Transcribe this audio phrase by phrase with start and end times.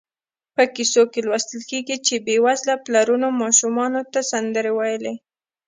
[0.55, 5.13] په کیسو کې لوستل کېږي چې بېوزله پلرونو ماشومانو ته سندرې ویلې.